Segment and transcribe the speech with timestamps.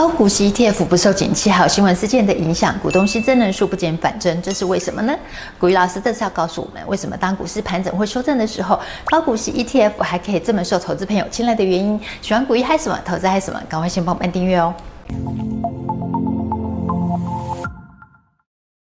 [0.00, 5.14] 高股息 ETF 不受景气还有新闻事件的影响，股东新增人数不减反增，这是为什么呢？
[5.58, 12.00] 股鱼老师这次要告诉我们，为什么当股市盘整或修正的时候，高股息 ETF 还可以这么受投资朋友青睐的原因。
[12.22, 14.72] 喜欢股鱼嗨什么，投资嗨什么，赶快先帮我们订阅哦。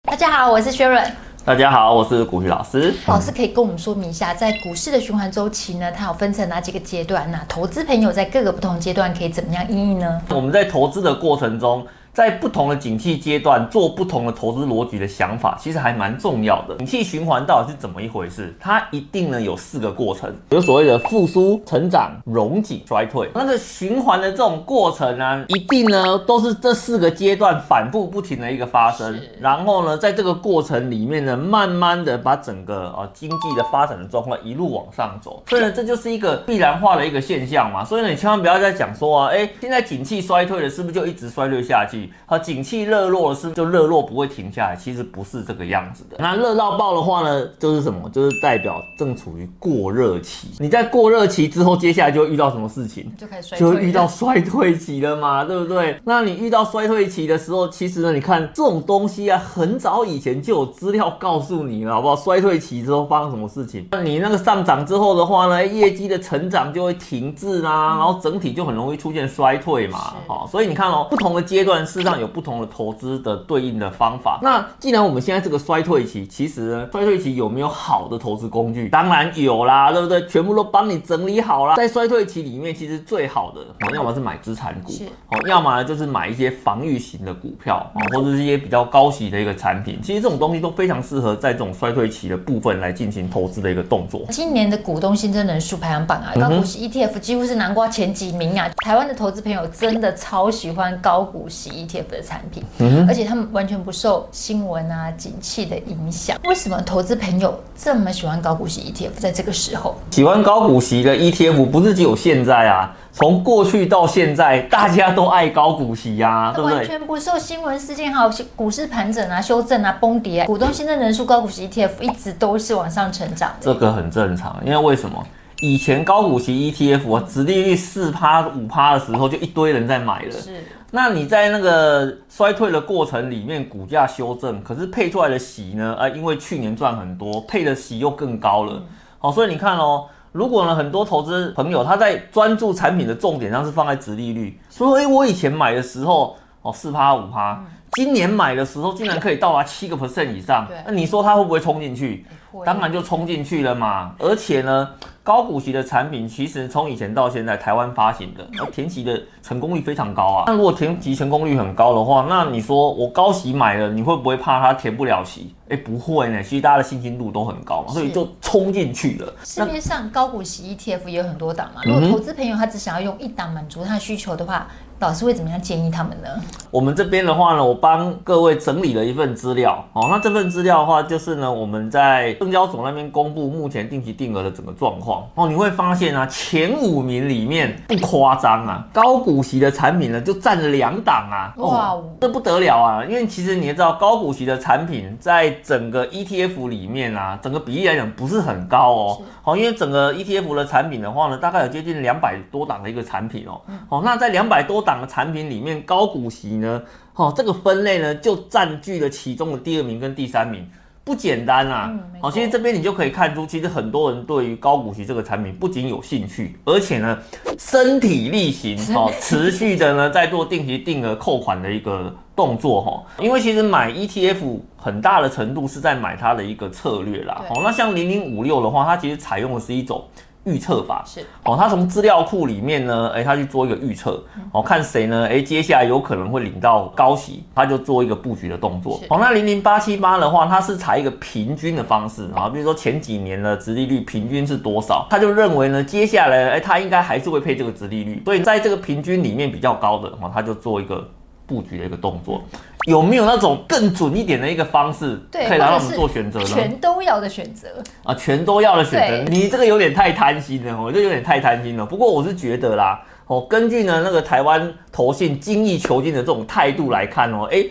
[0.03, 1.26] 大家好，我是薛润。
[1.47, 2.93] 大家好，我是古雨老师。
[3.05, 7.31] 老师可以跟我们说明一下，在股市的循环周期呢，它有分成哪几个阶段？
[7.31, 10.21] 那投资朋友在各个不同阶段可以怎么样应应呢？
[10.31, 11.87] 我们在投资的过程中。
[12.17, 16.75] 在不同的景气阶段做不同的投资逻辑的想法，其实还蛮重要的。
[16.77, 18.51] 景气循环到底是怎么一回事？
[18.59, 23.29] 它一定呢有四个过程，有所谓的复苏、成长、荣景、衰退。
[23.35, 29.21] 那个循环的这种过程呢，一定呢都是这四个阶段反复不停的一个发生。
[29.39, 35.43] 然后呢，在这个过程里面呢，慢慢的把整个呃经济的发展的状况一路往上走。
[35.47, 37.85] 所以呢，这就是一个必然化的一个现象嘛。
[37.85, 42.06] 所以呢，你千万不要再讲说啊，哎，现在景气衰退了，是不是就一直衰退下去？
[42.25, 46.17] 好，景气热络是就热络不会停下来，其实不是这个样子的。
[46.19, 48.09] 那热到爆的话呢，就是什么？
[48.09, 50.49] 就是代表正处于过热期。
[50.59, 53.11] 你在过热期之后，接下来就会遇到什么事情？
[53.17, 55.99] 就开始衰退，就会遇到衰退期了嘛， 对不对？
[56.03, 62.15] 那你遇到衰退期的时候，其实呢，你看这种东西啊，很早以前就有资料告诉你了，好不好？
[62.15, 63.87] 衰退期之后发生什么事情？
[63.91, 70.13] 那你那个上涨之后的话呢，业绩的成长就会停滞啦，然后整体就很容易出现衰退嘛。
[70.27, 72.27] 好，所以你看哦，不同的阶段事实上有。
[72.37, 74.39] 不同的投资的对应的方法。
[74.43, 78.89] 那既然我们现在这个衰退期，其实呢，衰退期有没有好的投资工具？
[78.89, 80.23] 当然有啦，对不对？
[80.27, 81.75] 全部都帮你整理好啦。
[81.75, 83.61] 在衰退期里面，其实最好的，
[83.95, 84.91] 要么是买资产股，
[85.31, 89.99] 哦，要么呢就是买一些防御型的股票，啊，或者是一些比较高息的一个产品。
[90.03, 94.21] 其实这种东西都非常适合在这种衰退期的部分来进行投资的一个动作。
[94.29, 98.69] 今年的股东新增人数排行榜啊，高股息 ETF 几乎是南瓜前几名啊。
[98.83, 102.17] 台湾的投资朋友真的超喜欢高股息 ETF 的。
[102.17, 102.63] 的产品，
[103.07, 106.35] 而且他们完全不受新闻啊、景气的影响。
[106.45, 109.11] 为什么投资朋友这么喜欢高股息 ETF？
[109.19, 116.77] 在这个时候，喜欢高股息的 ETF 不是只有现在啊，从过去到现在，大家都爱高股息呀、啊， 对不对？
[116.79, 123.71] 完全不受新闻事件还有股市盘整啊、修正啊、崩跌、啊，股东新增人数高股息 ETF 一直都是往上成长的。
[123.71, 125.23] 这个很正常，因为为什么？
[125.61, 130.31] 以前高股息 ETF 啊，殖利率四趴五趴的时候，就一堆人在买了。
[130.31, 130.63] 是。
[130.91, 135.95] 那你在那个衰退的过程里面，股价修正，可是配出来的息呢？
[135.99, 138.81] 啊，因为去年赚很多，配的息又更高了。
[139.19, 147.61] 好，所以你看哦，如果呢，很多投资朋友他在专注产品的重点上是放在殖利率，所以诶，我以前买的时候哦，四趴五趴，
[147.93, 152.25] 今年买的时候竟然可以到达七个 percent 以上，那你说他会不会冲进去？
[152.65, 154.89] 当然就冲进去了嘛，而且呢。
[155.27, 160.45] 高股息的产品其实从以前到现在，台湾发行的，而填息的成功率非常高啊。
[160.47, 165.53] 那如果填息成功率很高的话，那你说我高息买了，你会不会怕它填不了息？
[165.67, 169.33] 哎，不会呢，其实大家的信心度都很高嘛，所以就冲进去了。
[169.43, 174.65] 市面上高股息 ETF 也有很多档嘛，如果投资朋友他只想要用一档满足他的需求的话，
[174.99, 176.27] 老师会怎么样建议他们呢？
[176.71, 180.07] 我们这边的话呢，我帮各位整理了一份资料哦。
[180.09, 185.47] 那这份资料的话，就是呢我们在证交所那边公布目前定期定额的整个状况哦。
[185.47, 193.05] 你会发现啊，前五名里面不夸张啊，高股息的产品呢就占了两档啊，哇、哦，这不得了啊！
[193.05, 199.21] 因为其实你也知道，高股息的产品在整个 ETF 里面啊，整个比例来讲不是很高哦。
[199.43, 203.61] 好，因为整个 ETF 的产品的话呢，大概有接近两百多档的一个产品哦。
[203.89, 206.81] 哦，那在两百多档的产品里面，高股息呢，
[207.15, 210.65] 哦，这个分类呢就占据了其中的第二名跟第三名，
[211.03, 211.93] 不简单啊。
[212.21, 217.19] 好，其实这边你就可以看出，其实很多人对于高股息这个产品不仅有兴趣，而且呢，
[217.59, 223.03] 身体力行哦，持续的呢在做定期定额扣款的一个动作哈。
[223.19, 224.59] 因为其实买 ETF。
[224.79, 227.43] 很大的程度是在买它的一个策略啦。
[227.49, 230.01] 哦，那像零零五六的话，它其实采用的是一种
[230.47, 231.03] 预测法。
[231.05, 234.23] 是哦，他从资料库里面呢，哎，他去做一个预测。
[234.51, 235.27] 哦，看谁呢？
[235.29, 238.99] 哎，接下来有可能会领到高息，他就做一个布局的动作。
[239.09, 251.07] 哦，那零零八七八的话，它是采一个平均的方式啊，比如说前几年的殖利率平均是多少，他就认为呢，接下来哎，它应该还是会配这个殖利率，所以在这个平均里面比较高的，哦，他就做一个
[251.47, 252.43] 布局的一个动作。
[252.85, 256.45] 有没有那种更准一点的一个方式，可以来让我们做选择呢？
[256.45, 257.67] 全都要的选择
[258.03, 261.85] 啊，全都要的选择，你这个有点太贪心了，我就有点太贪心了。
[261.85, 267.65] 不过我是觉得啦，哦，根据呢那个台湾投信精益求精的这种态度来看哦，哎，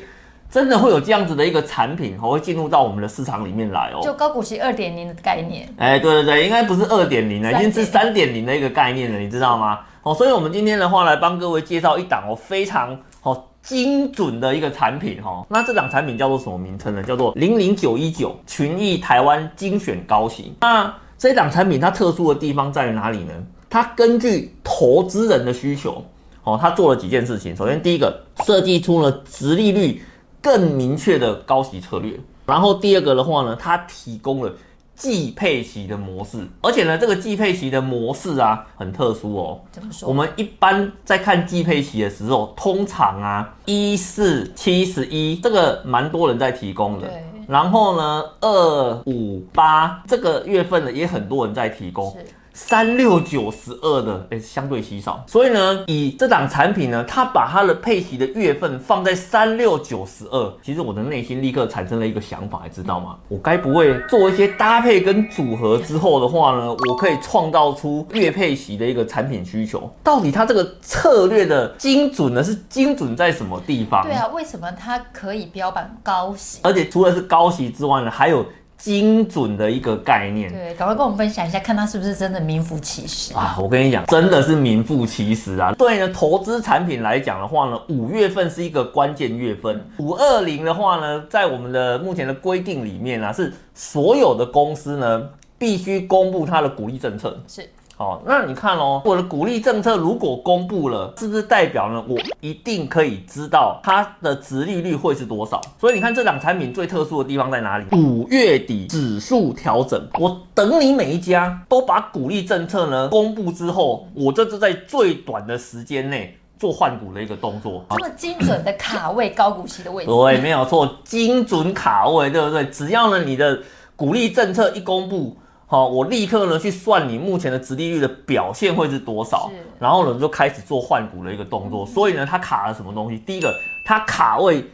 [0.50, 4.00] 真的会有这样子的一个产品，会进入到我们的市场里面来哦。
[4.02, 9.80] 就高股息二点零的概念，哎，对对对，应该不是二点零了，已经是三点零的一个概念了，你知道吗？
[10.02, 12.94] 哦，所以我们今天的话来帮各位介绍一档哦，非常。
[13.26, 17.02] 哦，精准的一个产品哈、那这档产品叫做什么名称呢？
[17.02, 20.54] 叫做零零九一九群益台湾精选高息。
[20.60, 23.32] 那这档产品它特殊的地方在于哪里呢？
[23.68, 26.04] 它根据投资人的需求，
[26.44, 27.56] 哦，它做了几件事情。
[27.56, 30.00] 首先，第一个设计出了殖利率
[30.40, 32.16] 更明确的高息策略。
[32.46, 34.52] 然后第二个的话呢，它提供了
[34.96, 39.60] 季配息的模式，而且呢，这个季配息的模式啊很特殊哦。
[39.70, 40.08] 怎么说？
[40.08, 47.08] 我们一般在看季配息的时候，通常啊一四七十一这个蛮多人在提供的。
[47.46, 52.16] 然后呢，二五八这个月份呢也很多人在提供。
[52.56, 52.66] 是。
[52.76, 63.16] 三六九十二的，诶，相对稀少，所以呢，以这档产品呢，它把它的配息的月份放在三六九十二，其实我的内心立刻产生了一个想法，你知道吗？
[63.28, 69.88] 我该不会做一些搭配跟组合之后的话呢，我可以创造出月配息的一个产品需求？
[70.02, 74.02] 到底它这个策略的精准呢，是精准在什么地方？
[74.02, 76.58] 对啊，为什么它可以标榜高息？
[76.62, 78.44] 而且除了是高息之外呢，还有。
[78.76, 83.56] 精准的一个概念，对，赶快跟我们分享一下，看他是不是真的名副其实啊！
[83.60, 85.72] 我跟你讲，真的是名副其实啊！
[85.72, 89.82] 对呢，投资产品来讲的话呢，五月份是一个关键月份。
[89.98, 95.28] 五二零的话呢，在我们的目前的规定里面啊，是所有的公司呢
[95.58, 97.38] 必须公布它的股利政策。
[97.48, 97.68] 是。
[97.98, 102.04] 好，那你看哦，我的股利政策如果公布了，是不是代表呢？
[102.06, 105.58] 我一定可以知道它的值利率会是多少？
[105.80, 107.86] 所以你看这档产品最特殊的地方在哪里？
[107.96, 120.10] 五月底指数调整，我等你每一家都把股利政策呢公布之后，我这是在最短的时间内做换股的一个动作，这么精准的卡位高股息的位置。
[120.10, 122.66] 对，没有错，精准卡位，对不对？
[122.66, 123.58] 只要呢你的
[123.96, 125.34] 股利政策一公布。
[125.68, 131.84] 好，我立刻呢去算你目前的殖利率的表现会是多少，然后呢就开始做换股的一个动作。
[131.84, 133.18] 所以呢，它卡了什么东西？
[133.18, 133.52] 第一个，
[133.84, 134.64] 它卡位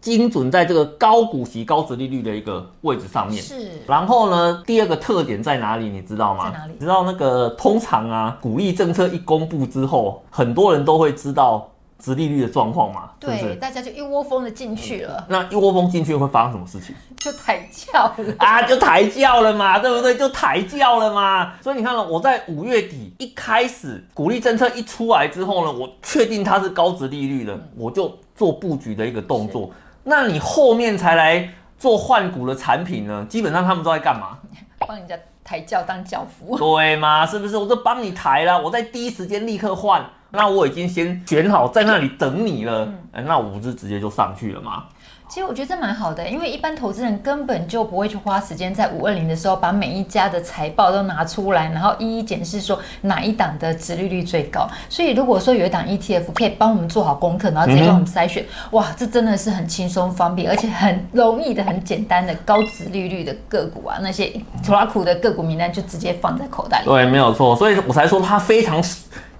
[0.00, 3.42] 精准在这个高股息、高殖利率的一个位置上面。
[3.42, 3.82] 是。
[3.86, 5.88] 然后呢，第二个特点在哪里？
[5.88, 6.50] 你知道吗？
[6.50, 6.72] 在哪里？
[6.74, 11.66] 你知道那个通常啊，股利政策一公布之后，很多人都会知道。
[12.02, 15.24] 殖利率的状况嘛，对，是是大家就一窝蜂的进去了。
[15.28, 16.92] 那一窝蜂进去会发生什么事情？
[17.16, 20.16] 就抬轿了啊，就抬轿了嘛，对不对？
[20.16, 21.52] 就抬轿了嘛。
[21.60, 29.70] 所以你看了，我在五月底一开始鼓励政策一出来之后呢，我确定它是高值利率的，我就做布局的一个动作。
[30.02, 33.24] 那你后面才来做换股的产品呢？
[33.28, 34.38] 基本上他们都在干嘛？
[34.80, 37.24] 帮人家抬轿当轿夫，对吗？
[37.24, 37.56] 是不是？
[37.56, 40.04] 我就帮你抬了，我在第一时间立刻换。
[40.32, 44.84] 那我已经先选好在那里等你了，哎，那我不是直接就上去了吗？
[45.28, 54.68] 其实我觉得这蛮好的，因为一般投资人根本就不会去花时间在五二零的时候把每一家的财报都拿出来，然后一一检视说哪一档的殖利率最高。
[54.90, 64.32] 所以如果说有一档 ETF 可以帮我们做好功课，然后直接帮我们筛选，哇，这真的是很轻松方便，而且很容易的、很简单的高殖利率的个股啊，那些
[64.62, 66.84] 拖拉库的个股名单就直接放在口袋里。
[66.84, 68.82] 对，没有错，所以我才说它非常。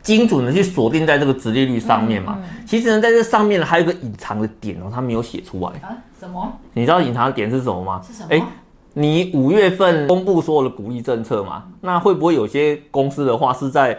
[0.02, 5.96] 精准的去锁定在这个直利率上面嘛，其实呢，在这上面呢还有一个隐藏的点哦，它没有写出来啊。
[6.19, 6.52] 什么？
[6.75, 8.02] 你知道隐藏的点是什么吗？
[8.06, 8.28] 是什么？
[8.31, 8.43] 哎，
[8.94, 13.99] 你五月份公布所有的鼓励政策嘛，那会不会有些公司的话是在？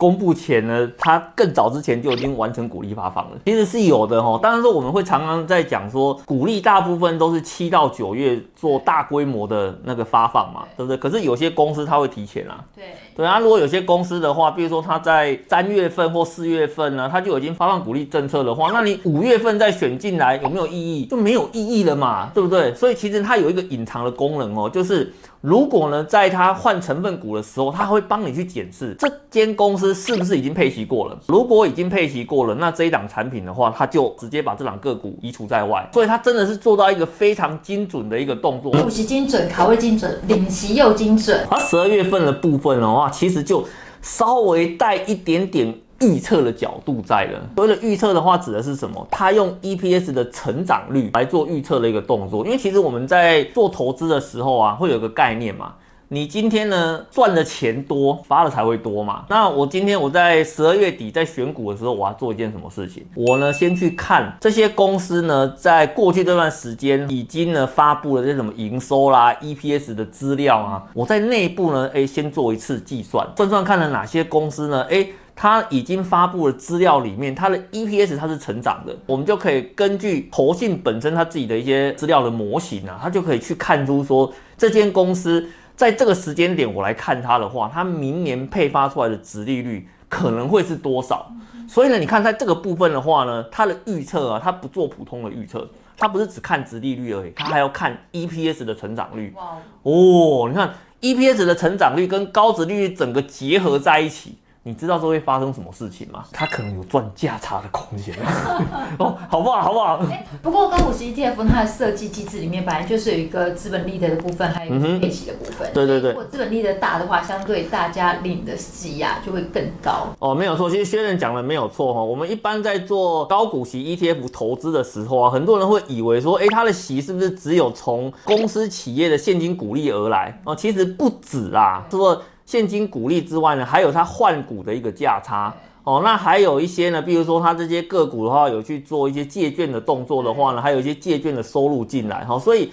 [0.00, 4.40] 公布前呢，它更早之前就已经完成股利发放了，其实是有的哦。
[4.42, 10.96] 当然说我们会常常在讲说，股利大部分都是七到九月做大规模的那个发放嘛，对不对？
[10.96, 12.64] 可是有些公司它会提前啊。
[12.74, 12.84] 对
[13.14, 21.04] 对啊，如果有些公司的话，比如说它在三月份或四月份呢，它就已经发放股利政策的话，那你五月份再选进来有没有意义？
[21.04, 22.74] 就没有意义了嘛，对不对？
[22.74, 25.12] 所以其实它有一个隐藏的功能哦，就是。
[25.40, 31.18] 如果呢，在他换成分股的时候，他会帮你去检视这间公司是不是已经配息过了。
[31.28, 35.88] 如果已经配息过了，那这一档产品的话，他就直接把这档个股移除在外。
[35.94, 41.46] 所以，他真的是做到一个非常精准的一个动作，股息精准，卡位精准，领息又精准。
[41.50, 43.66] 而十二月份的部分的话，其实就
[44.02, 45.74] 稍微带一点点。
[46.00, 49.06] 预测的角度在了，所谓的预测的话，指的是什么？
[49.10, 52.44] 他用 EPS 的成长率来做预测的一个动作。
[52.44, 55.74] 因为其实我们在做投资的时候啊，会有个概念嘛。
[56.12, 59.24] 你今天呢赚的钱多，发了才会多嘛。
[59.28, 63.04] 那我今天我在十二月底在选股的时候，我要做一件什么事情？
[63.14, 70.82] 我呢先去看这些公司呢，在过去这段时间已经呢发布了这些什么营收啦、EPS 的资料啊。
[70.94, 75.06] 我在内部呢，哎，先做一次计算，算算看了哪些公司呢，哎。
[75.42, 91.32] 它已经发布的资料里面，它的 EPS 它是成长的，我们就可以根据投信本身它自己的一些资料的模型啊，它就可以去看出说，这间公司在这个时间点我来看它的话，它明年配发出来的值利率可能会是多少。
[91.66, 95.66] 所以呢，你看在这个部分的话呢，它的预测啊，它不做普通的预测，
[95.96, 99.32] 它不是只看值利率而已，它还要看 EPS 的成长率。
[99.34, 104.36] 哇哦，你看 EPS 的成长率跟高值利率整个结合在一起。
[104.62, 106.22] 你知道这会发生什么事情吗？
[106.32, 108.14] 它可能有赚价差的空间
[108.98, 109.62] 哦，好不好？
[109.62, 109.96] 好不好？
[110.10, 115.66] 欸、不过高股息 ETF 它的设计机制里面本来就是有一个资本利得的部分，还有配息的部分。
[115.68, 116.10] 嗯、对对对。
[116.10, 120.08] 如果资本利得大的话，相对大家领的息啊就会更高。
[120.18, 122.02] 哦，没有错，其实薛仁讲的没有错哈。
[122.02, 130.38] 我们一般在做高股息 ETF 投资的时候啊，很多人会以为说，哎、欸，它的息是不是只有从公司企业的现金股利而来？
[130.44, 132.14] 哦，其实不止啊，是不？
[132.50, 135.54] 现金股利之外呢，还有它换股的一个价差
[135.84, 136.00] 哦。
[136.02, 142.36] 那还有一些呢，比如说它这些个股的话，有去做一些借券的动作的话呢，还有一些借券的收入进来哈。
[142.36, 142.72] 所以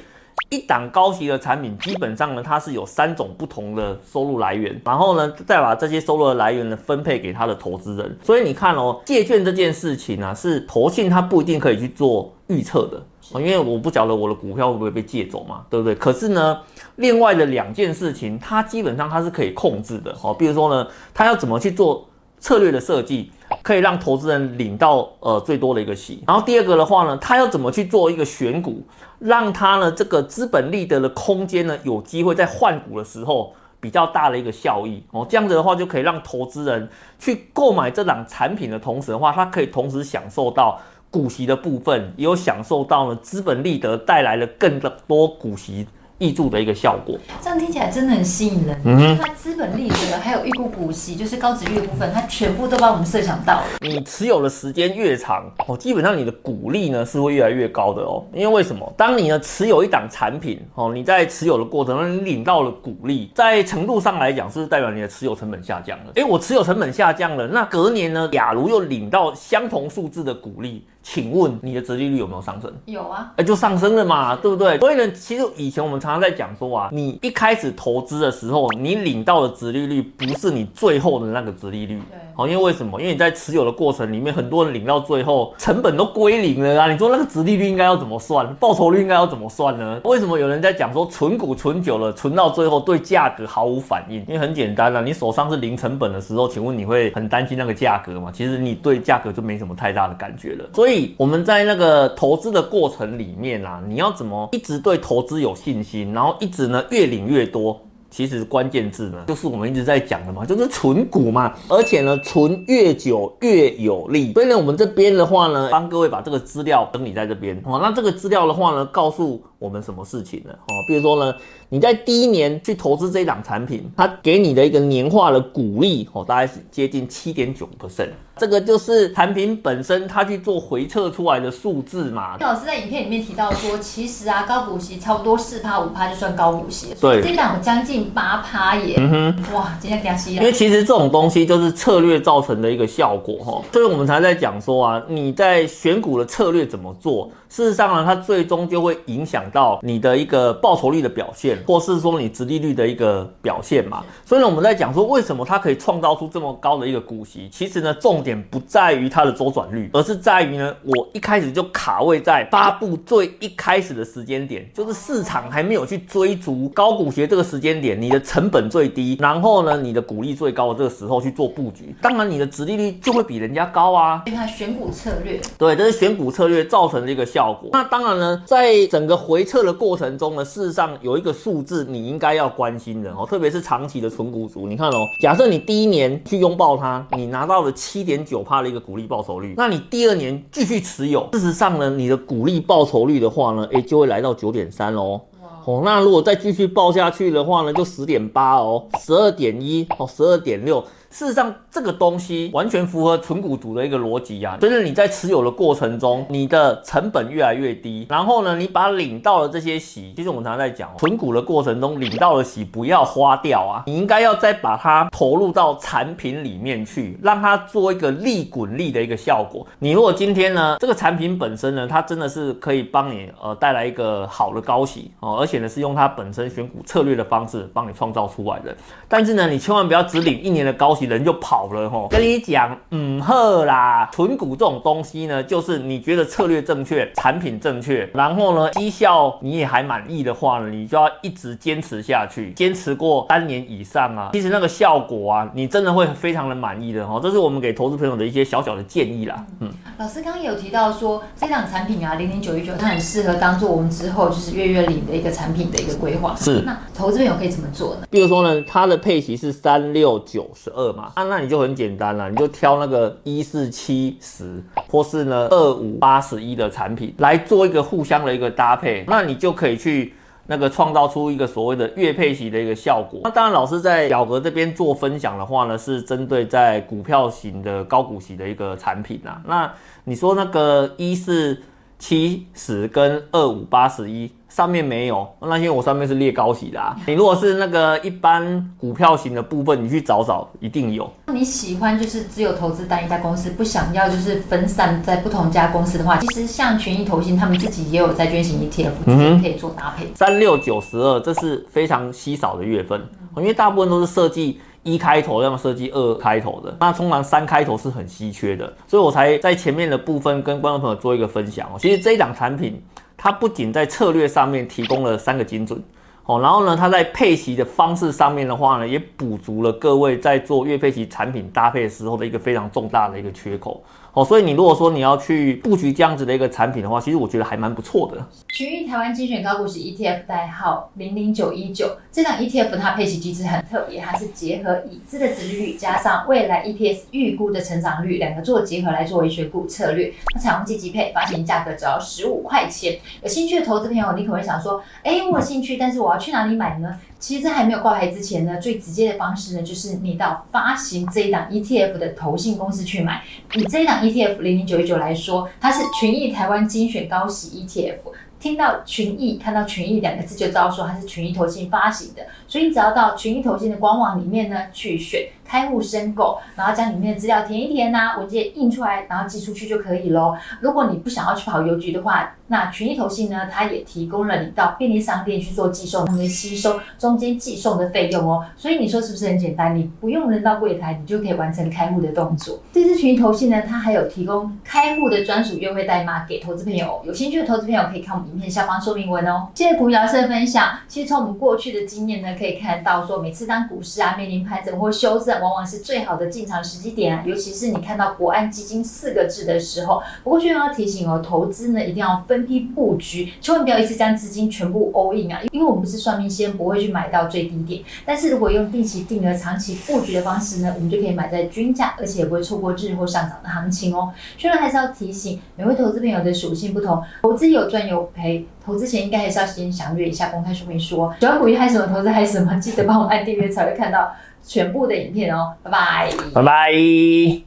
[0.50, 8.18] 一档高息的产品，基本上呢，它是有三种不同的收入来源，然后呢，再把这些收入的来源呢分配给它的投资人。
[8.24, 13.00] 所以你看哦，借券这件事情啊，是投信它不一定可以去做预测的。
[13.34, 15.94] 因为我不晓得我的股票会不会被借走嘛，对不对？
[15.94, 16.58] 可是呢，
[16.98, 20.32] 另外的两件事情，它基本上它是可以控制的哦。
[20.34, 22.08] 比如说呢，它要怎么去做
[22.40, 23.32] 策略的设计，
[23.64, 26.24] 可以让投资人领到呃最多的一个息。
[26.28, 28.84] 然后第二个的话呢，它要怎么去做一个选股，
[29.18, 35.26] 让它呢这个资本利得的空间呢有机会在换股的时候比较大的一个效益哦。
[35.28, 36.88] 这样子的话就可以让投资人
[37.18, 40.80] 去购买这档产品的同时的话，它可以同时享受到。
[41.10, 44.78] 股息的部分也有享受到了资本利得带来了更
[45.08, 45.88] 多股息
[46.20, 48.82] 挹注的一个效果，这样听起来真的很吸引人。
[48.84, 53.66] 嗯哼，它资本利得还有预估股息，就是高殖利率的部分，它全部都帮我们设想到了。
[53.82, 58.24] 你持有的时间越长哦，基本上你的股利呢是会越来越高的哦。
[58.34, 58.92] 因为为什么？
[58.98, 66.06] 当你呢持有一档产品哦，你在持有的过程中你领到了股利，在程度上来讲，是代表你的持有成本下降了？
[66.16, 70.84] 诶，我持有成本下降了，那隔年呢，假如又领到相同数字的股利。
[71.10, 72.70] 请问你的折利率有没有上升？
[72.84, 74.78] 有啊，哎，就上升了嘛，对不对？
[74.78, 81.98] 所以呢，其实以前我们常常在讲说啊，你一开始投资的时候，你领到的折利率不是你最后的那个折利率。
[82.12, 83.00] 对，好，因为为什么？
[83.00, 86.92] 因为你在持有的过程里面，很多人领到最后成本都归零了啊。
[86.92, 88.54] 你说那个折利率应该要怎么算？
[88.56, 90.02] 报酬率应该要怎么算呢？
[90.04, 94.20] 为什么有人在讲说存股存久了，存到最后对价格毫无反应？
[94.28, 98.30] 因为很简单啊，你手上是零成本的时候，请问你会很担心那个价格吗？
[98.34, 100.66] 其实你对价格就没什么太大的感觉了。
[100.74, 100.97] 所以。
[101.18, 107.80] 我们在那个投资的过程里面啊，你要怎么一直对投资有信心，然后一直呢越领越多？
[108.10, 114.32] 其实关键字呢，就是我们一直在讲的嘛，就是存股嘛，而且呢，存越久越有利。
[114.32, 117.80] 所以呢，我们这边的话呢，帮各位把这个资料整理在这边哦。
[117.84, 120.52] 那这个资料的话呢，告诉我们什么事情呢？
[120.54, 121.36] 哦，比如说呢，
[121.70, 128.10] 你在第一年去投资这一档产品，它给你的一个年化的股利哦，大概是接近七点九 percent。
[128.38, 132.38] 这个就是产品本身，它去做回测出来的数字嘛。
[132.40, 136.94] 老师在影片里面提到说，其实啊，高股息差不多四趴五趴就算高股息。
[137.02, 138.94] 对，这档将近八趴耶。
[139.00, 140.44] 嗯哼，哇，今天给他吸了。
[140.44, 143.60] 因为其实这种东西就是策略造成的一个效果哈。
[143.74, 147.32] 所以我们才在讲说啊，你在选股的策略怎么做？
[147.50, 154.04] 事实上呢，它最终就会影响到你的一个报酬率的表现，或是说你殖利率的一个表现嘛。
[154.26, 157.48] 所以呢，我们在讲说，为什么它可以创造出这么高的一个股息？
[157.52, 174.22] 其实呢，重点不在于它的周转率，而是在于呢，我一开始就卡位在发布最一开始的时间点，就是市场还没有去追逐高股息这个时间点，你的成本最低，然后呢，你的股利最高的这个时候去做布局，当然你的殖利率就会比人家高啊。
[174.26, 177.70] 因为它选股策略，对，这是选股策略造成的一个效果。
[177.72, 188.58] 那当然呢，在整个回测的过程中呢，事实上有一个数字你应该要关心的哦，特别是长期的存股族，你看哦，假设你第一年去拥抱它，你拿到了七点九帕。
[188.58, 195.22] 的一个股利报酬率，那你第二年继续持有，事实上呢，你的股利报酬率的话呢，诶，就会来到九点三喽。
[195.64, 200.84] 哦，那如果再继续报下去的话呢，就十点八哦，十二点一哦，十二点六。
[201.10, 204.58] 事实上，这个东西完全符合存股族的一个逻辑啊。
[204.60, 219.66] 就是你在持有的过程中，你的成本越来越低，然后呢，你把领到的这些息，其实我们常常在讲，存股的过程中领到的息不要花掉啊，你应该要再把它投入到产品里面去，让它做一个利滚利的一个效果。
[219.80, 228.76] 你如果今天呢，这个产品本身呢，它真的是可以帮你呃带来一个好的高息哦，而且呢是用它本身选股策略的方式帮你创造出来的。
[229.08, 232.08] 但是呢，你千万不要只领一年的高息，人就跑了吼。
[232.10, 247.20] 跟你讲，嗯呵啦，纯股这种东西呢，就是你觉得策略正确，产品正确，然后呢，绩效你也还满意的话呢，你就要一直坚持下去，坚持过三年以上啊，其实那个效果啊，你真的会非常的满意的哈。
[247.22, 249.46] 这是我们给投资朋友的一些小小的建议啦。
[249.60, 256.36] 嗯，老师刚刚有提到说，这档产品啊，零零九一九，它很适合当做我们之后就是月月领的一个产品的一个规划。
[256.36, 258.08] 是，那投资朋友可以怎么做呢？
[258.10, 270.14] 比如说呢，它的配息是三六九十二嘛，啊，那你就很简单了，你就挑那个一四七十，或是呢二五八十一的产品来做一个互相的一个搭配，那你就可以去
[270.48, 273.22] 那个创造出一个所谓的月配息的一个效果。
[273.24, 279.42] 那当然，老师在表格这边做分享的话呢，是针对在股票型的高股息的一个产品啊。
[279.46, 279.72] 那
[280.06, 281.62] 你说那个一四
[282.00, 284.32] 七十跟二五八十一。
[284.58, 286.98] 上面没有，那因为我上面是列高息的啊。
[287.06, 291.08] 你如果是那个一般股票型的部分，你去找找，一定有。
[291.32, 300.12] 你喜欢就是只有投资单一家公司，不想要就是分散在不同家公司的话，其实像权益投信他们自己也有债券型 ETF，嗯，可以做搭配。
[300.16, 303.00] 三六九十二，这是非常稀少的月份，
[303.36, 304.60] 因为大部分都是设计。
[304.84, 311.78] 一开头要么设计二开头的，那通常三开头是很稀缺的，所以我才在前面的部分跟观众朋友做一个分享哦。
[311.78, 312.82] 其实这一档产品，
[313.18, 315.84] 它不仅在策略上面提供了三个精准
[316.26, 323.82] 哦，然后呢，它在配齐的方式上面的话呢，也补足了各位在做月配息产品搭配时候的一个非常重大的一个缺口。
[324.18, 328.18] 哦，所以你如果说你要去布局这样子的一个产品的话，其实我觉得还蛮不错的。
[328.48, 340.12] 群益台湾精选高股息 ETF 代号零零九一九，这档 ETF 它配息机制很特别，它是结合已知的殖利率加上未来 EPS 预估的成长率两个做结合来作为选股策略。
[340.34, 342.98] 那采用季季配，发行价格只要十五块钱。
[343.22, 346.98] 有兴趣的投资朋友，你可能会想说，哎，我有兴趣，但是我要去哪里买呢？
[347.20, 353.24] 其实，在还没有挂牌之前呢，最直接的方式呢，就是你到发行这一档 ETF 的投信公司去买。
[353.56, 357.96] 以这一档 ETF 零零九一九来说，它是群益台湾精选高息 ETF。
[358.40, 370.36] 听到群益，看到群益两个字就知道说它是群益投信发行的，所以你只要到群益投信的官网里面呢，去选开户申购，然后将里面的资料填一填呐、啊，文件印出来，然后寄出去就可以喽。
[370.60, 378.46] 如果你不想要去跑邮局的话，那群益投信呢，它也提供了你到便利商店去做寄送，他们吸收中间寄送的费用哦。
[378.56, 379.76] 所以你说是不是很简单？
[379.76, 382.60] 你不用人到柜台，你就可以完成开户的动作。
[382.72, 389.48] 这支群益投信呢，它还有提供开户的专属优惠代码给投资朋友，有兴趣的投资朋友可以看我们影片下方说明文哦。
[389.54, 390.80] 谢谢股鱼老师的分享。
[390.88, 397.24] 其实从我们过去的经验呢，可以看到说，每次当股市啊面临盘整或修正，往往是最好的进场时机点啊。
[397.28, 400.02] 尤其是你看到国安基金四个字的时候。
[400.24, 402.48] 不过，需要提醒哦，投资呢一定要分。
[402.48, 405.42] 批布局，千万不要一次将资金全部 all in 啊！
[405.52, 407.84] 因为我们不是算命先，不会去买到最低点。
[408.06, 414.14] 但是如果用定期定额、长期布局的方式呢，我们就可以买在均价，而且也不会错过日后上涨的行情哦。
[414.38, 421.12] 虽然还是要提醒，每位投资朋友的属性不同，投资有赚有赔，投资前应该还是要先详阅一下公开说明书。
[421.20, 424.16] 喜欢股鱼嗨什么，投资嗨什么，记得帮我按订阅才会看到
[424.48, 425.54] 全部的影片哦。
[425.62, 427.47] 拜拜，拜拜。